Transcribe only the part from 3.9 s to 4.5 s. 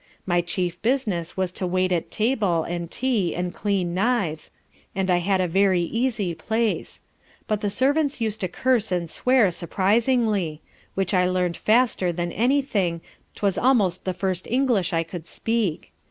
knives,